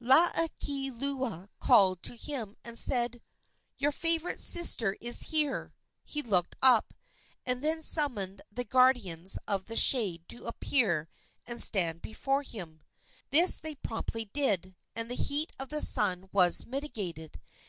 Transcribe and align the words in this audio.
Laukieleula 0.00 1.48
called 1.58 2.00
to 2.04 2.14
him 2.14 2.54
and 2.62 2.78
said: 2.78 3.20
"Your 3.76 3.90
favorite 3.90 4.38
sister 4.38 4.96
is 5.00 5.20
here." 5.34 5.74
He 6.04 6.22
looked 6.22 6.54
up, 6.62 6.94
and 7.44 7.60
then 7.60 7.82
summoned 7.82 8.40
the 8.52 8.62
guardians 8.62 9.36
of 9.48 9.64
the 9.66 9.74
shade 9.74 10.28
to 10.28 10.44
appear 10.46 11.08
and 11.44 11.60
stand 11.60 12.02
before 12.02 12.44
him. 12.44 12.82
This 13.30 13.56
they 13.58 13.74
promptly 13.74 14.26
did, 14.26 14.76
and 14.94 15.10
the 15.10 15.16
heat 15.16 15.50
of 15.58 15.70
the 15.70 15.82
sun 15.82 16.28
was 16.32 16.64
mitigated. 16.66 17.40